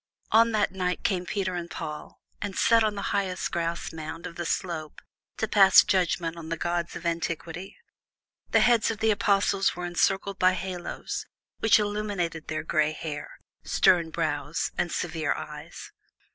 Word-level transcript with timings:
On 0.31 0.51
that 0.51 0.71
night 0.71 1.03
came 1.03 1.27
Peter 1.27 1.53
and 1.53 1.69
Paul, 1.69 2.19
and 2.41 2.55
sat 2.57 2.83
on 2.83 2.95
the 2.95 3.11
highest 3.13 3.51
grassmound 3.51 4.25
of 4.25 4.35
the 4.35 4.47
slope 4.47 4.99
to 5.37 5.47
pass 5.47 5.83
judgment 5.83 6.37
on 6.37 6.49
the 6.49 6.57
gods 6.57 6.95
of 6.95 7.05
antiquity. 7.05 7.77
The 8.49 8.61
heads 8.61 8.89
of 8.89 8.97
the 8.97 9.11
Apostles 9.11 9.75
were 9.75 9.85
encircled 9.85 10.39
by 10.39 10.53
halos, 10.53 11.27
which 11.59 11.77
illuminated 11.77 12.47
their 12.47 12.63
gray 12.63 12.93
hair, 12.93 13.37
stern 13.63 14.09
brows, 14.09 14.71
and 14.75 14.91
severe 14.91 15.33
eyes. 15.35 15.91